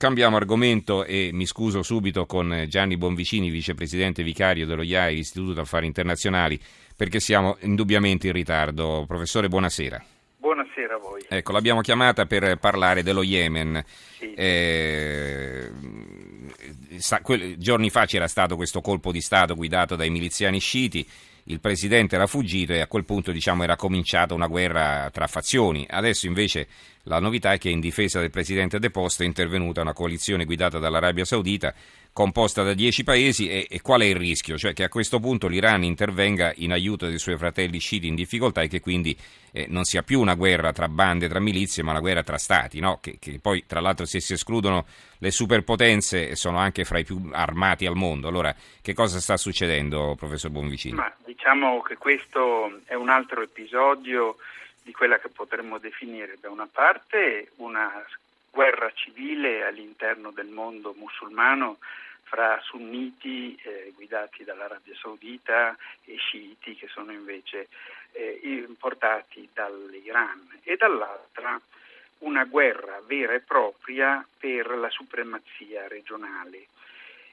[0.00, 5.84] Cambiamo argomento e mi scuso subito con Gianni Bonvicini, vicepresidente vicario dello IAI, Istituto Affari
[5.84, 6.58] Internazionali,
[6.96, 9.04] perché siamo indubbiamente in ritardo.
[9.06, 10.02] Professore, buonasera.
[10.38, 11.22] Buonasera a voi.
[11.28, 13.84] Ecco, l'abbiamo chiamata per parlare dello Yemen.
[14.18, 14.32] Sì.
[14.32, 15.70] Eh,
[16.96, 21.06] sa, que- giorni fa c'era stato questo colpo di Stato guidato dai miliziani sciiti,
[21.44, 25.86] il presidente era fuggito e a quel punto diciamo, era cominciata una guerra tra fazioni.
[25.88, 26.66] Adesso invece
[27.04, 31.24] la novità è che in difesa del presidente deposto è intervenuta una coalizione guidata dall'Arabia
[31.24, 31.74] Saudita
[32.12, 34.56] composta da dieci paesi e, e, qual è il rischio?
[34.56, 38.62] Cioè che a questo punto l'Iran intervenga in aiuto dei suoi fratelli sciiti in difficoltà
[38.62, 39.16] e che quindi
[39.52, 42.80] eh, non sia più una guerra tra bande, tra milizie, ma una guerra tra stati,
[42.80, 42.98] no?
[43.00, 44.86] che, che, poi tra l'altro se si escludono
[45.18, 48.28] le superpotenze sono anche fra i più armati al mondo.
[48.28, 50.94] Allora che cosa sta succedendo, professor Bonvicini?
[50.94, 54.36] Ma diciamo che questo è un altro episodio
[54.82, 58.04] di quella che potremmo definire da una parte una
[58.50, 61.78] guerra civile all'interno del mondo musulmano
[62.30, 67.66] fra sunniti eh, guidati dall'Arabia Saudita e sciiti che sono invece
[68.12, 71.60] eh, importati dall'Iran e dall'altra
[72.18, 76.66] una guerra vera e propria per la supremazia regionale.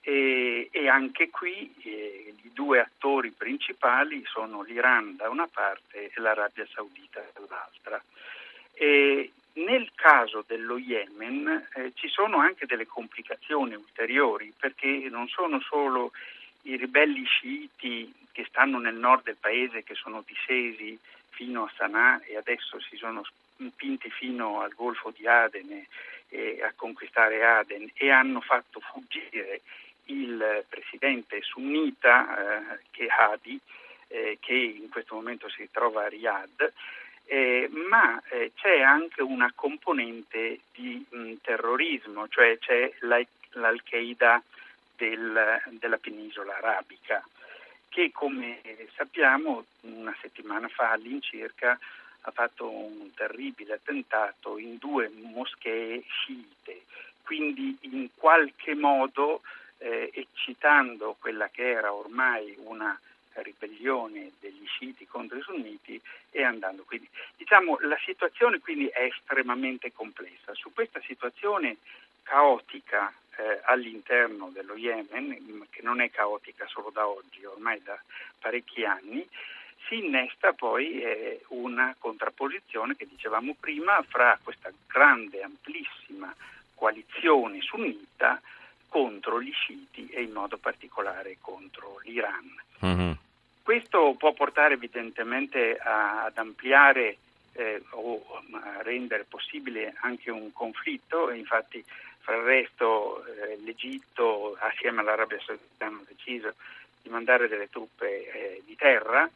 [0.00, 6.12] E, e anche qui eh, i due attori principali sono l'Iran da una parte e
[6.16, 8.02] l'Arabia Saudita dall'altra.
[8.72, 15.60] E nel caso dello Yemen eh, ci sono anche delle complicazioni ulteriori perché non sono
[15.60, 16.12] solo
[16.62, 20.98] i ribelli sciiti che stanno nel nord del paese che sono discesi
[21.30, 25.86] fino a Sana'a e adesso si sono spinti fino al golfo di Aden
[26.28, 29.62] e, a conquistare Aden e hanno fatto fuggire
[30.06, 33.08] il presidente sunnita eh, che
[34.08, 36.72] eh, che in questo momento si trova a Riyadh
[37.32, 44.42] eh, ma eh, c'è anche una componente di mh, terrorismo, cioè c'è la, l'Al-Qaeda
[44.96, 47.24] del, della penisola arabica,
[47.88, 48.60] che come
[48.96, 51.78] sappiamo una settimana fa all'incirca
[52.22, 56.82] ha fatto un terribile attentato in due moschee sciite,
[57.22, 59.42] quindi in qualche modo
[59.78, 62.98] eh, eccitando quella che era ormai una
[63.34, 66.84] ribellione degli sciiti contro i sunniti e andando.
[66.84, 70.54] Quindi, diciamo, la situazione quindi è estremamente complessa.
[70.54, 71.78] Su questa situazione
[72.22, 78.00] caotica eh, all'interno dello Yemen, che non è caotica solo da oggi, ormai da
[78.38, 79.26] parecchi anni,
[79.88, 86.32] si innesta poi eh, una contrapposizione che dicevamo prima fra questa grande, amplissima
[86.74, 88.40] coalizione sunnita
[88.88, 92.59] contro gli sciiti e in modo particolare contro l'Iran.
[92.84, 93.12] Mm-hmm.
[93.62, 97.18] Questo può portare evidentemente a, ad ampliare
[97.52, 101.84] eh, o a rendere possibile anche un conflitto, infatti
[102.20, 106.54] fra il resto eh, l'Egitto assieme all'Arabia Saudita hanno deciso
[107.02, 109.28] di mandare delle truppe eh, di terra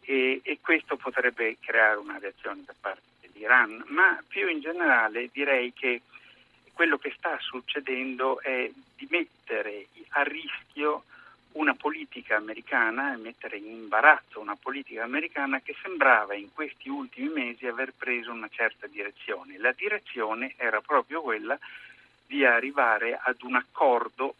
[0.00, 5.72] e, e questo potrebbe creare una reazione da parte dell'Iran, ma più in generale direi
[5.72, 6.02] che
[6.72, 11.04] quello che sta succedendo è di mettere a rischio
[11.52, 17.28] una politica americana e mettere in imbarazzo una politica americana che sembrava in questi ultimi
[17.28, 19.58] mesi aver preso una certa direzione.
[19.58, 21.58] La direzione era proprio quella
[22.26, 24.34] di arrivare ad un accordo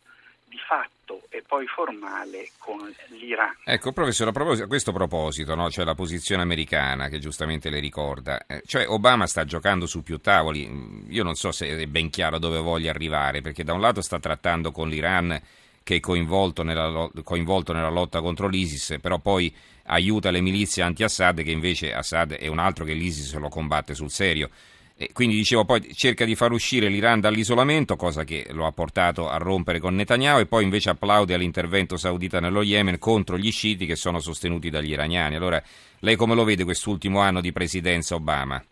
[0.49, 3.55] di fatto e poi formale con l'Iran.
[3.65, 5.71] Ecco, professore, a, questo proposito, no?
[5.71, 10.19] cioè la posizione americana che giustamente le ricorda, eh, cioè Obama sta giocando su più
[10.19, 14.01] tavoli, io non so se è ben chiaro dove voglia arrivare, perché da un lato
[14.01, 15.41] sta trattando con l'Iran
[15.89, 19.51] che è coinvolto nella, coinvolto nella lotta contro l'ISIS, però poi
[19.85, 24.11] aiuta le milizie anti-Assad, che invece Assad è un altro che l'ISIS lo combatte sul
[24.11, 24.51] serio.
[24.99, 29.31] E quindi dicevo, poi cerca di far uscire l'Iran dall'isolamento, cosa che lo ha portato
[29.31, 33.87] a rompere con Netanyahu, e poi invece applaude all'intervento saudita nello Yemen contro gli sciiti
[33.87, 35.37] che sono sostenuti dagli iraniani.
[35.37, 35.63] Allora,
[36.01, 38.63] lei come lo vede quest'ultimo anno di presidenza Obama?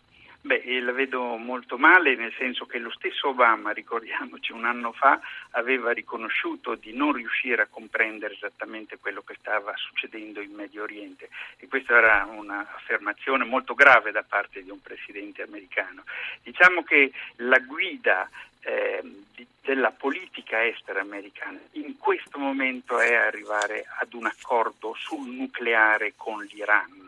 [0.47, 5.19] Beh, la vedo molto male, nel senso che lo stesso Obama, ricordiamoci, un anno fa
[5.51, 11.27] aveva riconosciuto di non riuscire a comprendere esattamente quello che stava succedendo in Medio Oriente
[11.57, 16.05] e questa era un'affermazione molto grave da parte di un presidente americano.
[16.43, 18.29] Diciamo che la guida
[18.61, 19.03] eh,
[19.61, 26.41] della politica estera americana in questo momento è arrivare ad un accordo sul nucleare con
[26.45, 27.06] l'Iran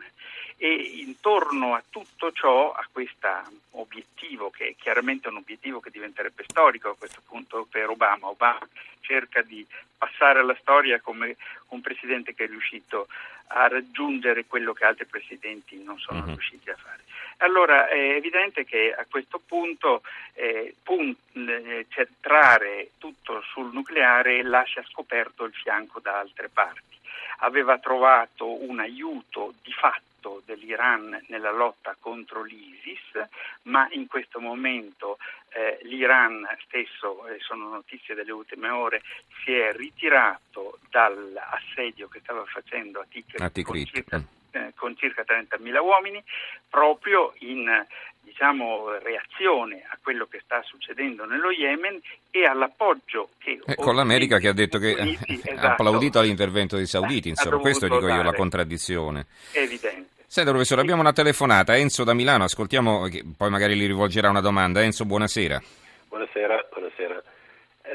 [0.62, 3.28] e intorno a tutto ciò, a questo
[3.70, 8.68] obiettivo, che è chiaramente un obiettivo che diventerebbe storico a questo punto per Obama, Obama
[9.00, 9.66] cerca di
[9.96, 11.36] passare alla storia come
[11.68, 13.08] un presidente che è riuscito
[13.48, 16.26] a raggiungere quello che altri presidenti non sono uh-huh.
[16.26, 17.04] riusciti a fare.
[17.38, 20.02] Allora è evidente che a questo punto
[20.34, 26.98] eh, pun- eh, centrare tutto sul nucleare lascia scoperto il fianco da altre parti.
[27.38, 30.09] Aveva trovato un aiuto di fatto
[30.70, 33.28] dell'Iran nella lotta contro l'ISIS,
[33.62, 35.18] ma in questo momento
[35.50, 39.02] eh, l'Iran stesso, eh, sono notizie delle ultime ore,
[39.44, 43.64] si è ritirato dall'assedio che stava facendo a Tikrit.
[43.64, 44.22] Con, circa,
[44.52, 46.22] eh, con circa 30.000 uomini,
[46.68, 47.68] proprio in
[48.22, 52.00] diciamo, reazione a quello che sta succedendo nello Yemen
[52.30, 53.60] e all'appoggio che...
[53.66, 57.58] Eh, con l'America che ha detto che Uniti, esatto, ha applaudito all'intervento dei sauditi, insomma,
[57.58, 59.26] questo dico io la contraddizione.
[59.50, 60.19] È evidente.
[60.32, 64.80] Senta professore, abbiamo una telefonata, Enzo da Milano, ascoltiamo, poi magari gli rivolgerà una domanda.
[64.80, 65.60] Enzo, buonasera.
[66.06, 67.20] Buonasera, buonasera.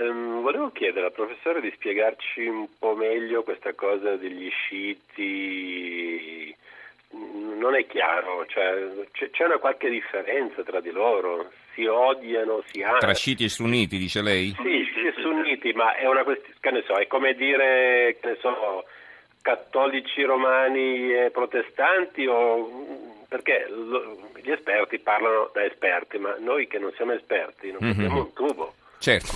[0.02, 6.54] Um, volevo chiedere al professore di spiegarci un po' meglio questa cosa degli sciiti
[7.58, 8.84] non è chiaro, cioè,
[9.32, 12.98] c'è una qualche differenza tra di loro, si odiano, si amano.
[12.98, 14.54] Tra sciiti e sunniti, dice lei?
[14.62, 18.38] Sì, sì, sunniti, ma è una questione, che ne so, è come dire, che ne
[18.42, 18.84] so,
[19.46, 22.68] cattolici romani e protestanti o
[23.28, 23.68] perché
[24.42, 28.16] gli esperti parlano da esperti, ma noi che non siamo esperti non mm-hmm.
[28.16, 28.74] un tubo.
[28.98, 29.32] Certo,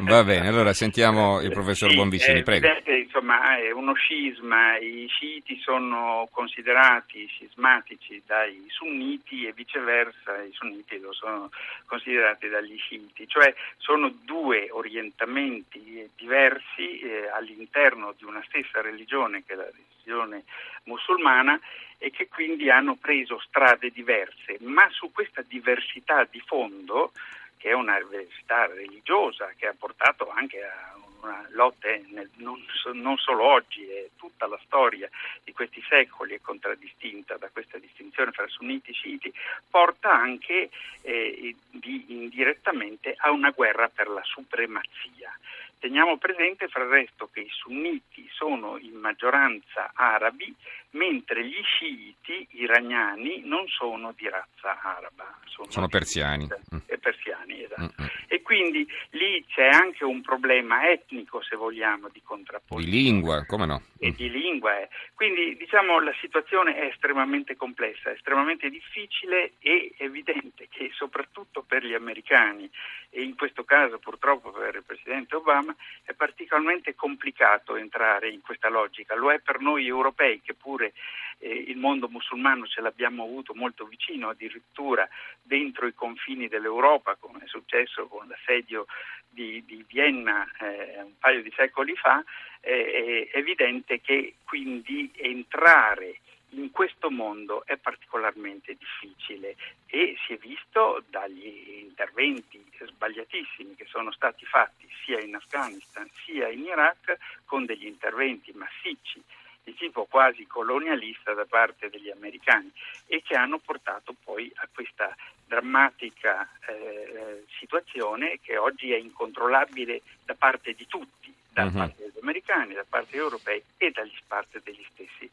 [0.04, 2.66] va bene, allora sentiamo il professor sì, Bonvicini, prego.
[2.66, 10.52] Evidente, insomma, è uno scisma, i sciiti sono considerati scismatici dai sunniti e viceversa i
[10.52, 11.50] sunniti lo sono
[11.86, 19.52] considerati dagli sciiti, cioè sono due orientamenti diversi eh, all'interno di una stessa religione che
[19.52, 20.44] è la religione
[20.84, 21.60] musulmana
[21.98, 27.12] e che quindi hanno preso strade diverse, ma su questa diversità di fondo
[27.60, 32.58] che è una università religiosa che ha portato anche a una lotta nel, non,
[32.94, 35.10] non, solo oggi, è tutta la storia
[35.44, 39.32] di questi secoli è contraddistinta da questa distinzione fra sunniti e sciiti,
[39.68, 40.70] porta anche
[41.02, 45.30] eh, di, indirettamente a una guerra per la supremazia.
[45.78, 50.54] Teniamo presente fra il resto che i sunniti sono in maggioranza arabi,
[50.92, 55.38] mentre gli sciiti iraniani non sono di razza araba.
[55.44, 56.48] Sono, sono persiani.
[56.86, 57.94] Eh, persiani esatto.
[58.00, 58.10] Mm-hmm.
[58.28, 62.84] E quindi lì c'è anche un problema etnico, se vogliamo, di contrapposizione.
[62.84, 63.82] Di lingua, come no?
[63.98, 64.78] E di lingua.
[64.78, 64.88] Eh.
[65.14, 71.94] Quindi diciamo la situazione è estremamente complessa, estremamente difficile e evidente che soprattutto per gli
[71.94, 72.70] americani
[73.10, 78.68] e in questo caso purtroppo per il Presidente Obama è particolarmente complicato entrare in questa
[78.68, 79.14] logica.
[79.16, 80.92] Lo è per noi europei che pure
[81.38, 85.06] eh, il mondo musulmano ce l'abbiamo avuto molto vicino, addirittura
[85.42, 88.86] dentro i confini dell'Europa, come è successo con l'assedio
[89.28, 92.24] di, di Vienna eh, un paio di secoli fa,
[92.60, 96.20] eh, è evidente che quindi entrare
[96.54, 99.54] in questo mondo è particolarmente difficile
[99.86, 106.48] e si è visto dagli interventi sbagliatissimi che sono stati fatti sia in Afghanistan sia
[106.48, 109.22] in Iraq con degli interventi massicci
[109.64, 112.70] di tipo quasi colonialista da parte degli americani
[113.06, 115.14] e che hanno portato poi a questa
[115.46, 121.72] drammatica eh, situazione che oggi è incontrollabile da parte di tutti, da uh-huh.
[121.72, 125.30] parte degli americani, da parte degli europei e da parte degli stessi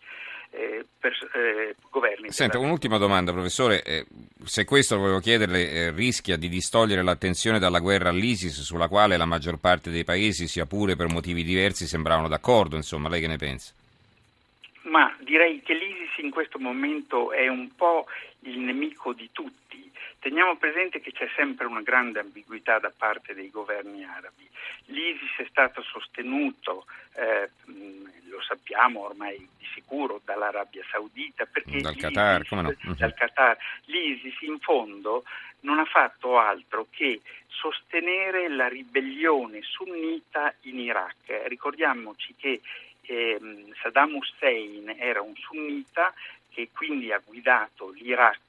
[0.49, 2.31] eh, pers- eh, governi.
[2.31, 3.83] Senta, un'ultima domanda, professore.
[3.83, 4.05] Eh,
[4.43, 9.25] se questo volevo chiederle, eh, rischia di distogliere l'attenzione dalla guerra all'ISIS, sulla quale la
[9.25, 13.37] maggior parte dei paesi, sia pure per motivi diversi, sembravano d'accordo, insomma, lei che ne
[13.37, 13.73] pensa?
[14.89, 18.05] Ma direi che l'ISIS in questo momento è un po'
[18.41, 19.67] il nemico di tutti
[20.19, 24.45] Teniamo presente che c'è sempre una grande ambiguità da parte dei governi arabi.
[24.85, 27.49] L'ISIS è stato sostenuto, eh,
[28.29, 32.75] lo sappiamo ormai di sicuro, dall'Arabia Saudita, perché dal Qatar, no?
[32.97, 35.23] dal Qatar, l'ISIS in fondo
[35.61, 41.45] non ha fatto altro che sostenere la ribellione sunnita in Iraq.
[41.45, 42.61] Ricordiamoci che
[43.07, 43.39] eh,
[43.81, 46.13] Saddam Hussein era un sunnita
[46.49, 48.39] che quindi ha guidato l'Iraq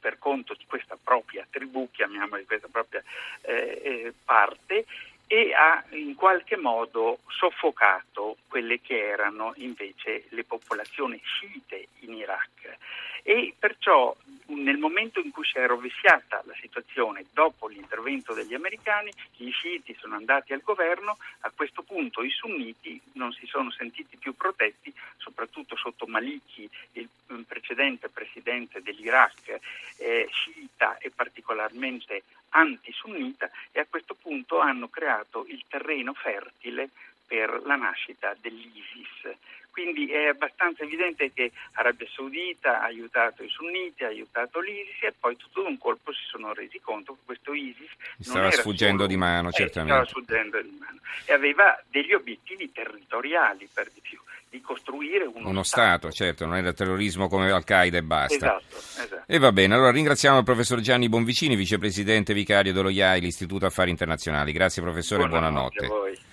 [0.00, 3.02] per conto di questa propria tribù, chiamiamola di questa propria
[3.42, 4.86] eh, eh, parte,
[5.26, 12.76] e ha in qualche modo soffocato quelle che erano invece le popolazioni sciite in Iraq.
[13.22, 14.16] E perciò
[14.48, 19.96] nel momento in cui si è rovesciata la situazione dopo l'intervento degli americani, gli sciiti
[19.98, 24.92] sono andati al governo, a questo punto i sunniti non si sono sentiti più protetti,
[25.18, 27.08] soprattutto sotto Maliki, il
[27.46, 29.58] precedente presidente dell'Iraq,
[29.98, 36.88] eh, sciita e particolarmente anti-sunnita, e a questo punto hanno creato il terreno fertile
[37.26, 39.36] per la nascita dell'ISIS.
[39.78, 45.14] Quindi è abbastanza evidente che Arabia Saudita ha aiutato i sunniti, ha aiutato l'ISIS e
[45.16, 49.16] poi tutto d'un colpo si sono resi conto che questo ISIS stava sfuggendo solo, di
[49.16, 50.04] mano, eh, certamente.
[50.04, 54.18] Stava sfuggendo di mano e aveva degli obiettivi territoriali per di più
[54.50, 56.10] di costruire uno, uno stato.
[56.10, 56.10] stato.
[56.10, 58.34] certo, non era terrorismo come Al-Qaeda e basta.
[58.34, 59.22] Esatto, esatto.
[59.26, 63.90] E va bene, allora ringraziamo il professor Gianni Bonvicini, vicepresidente vicario dello IAI, l'Istituto Affari
[63.90, 64.50] Internazionali.
[64.50, 65.86] Grazie professore, buonanotte.
[65.86, 66.27] buonanotte.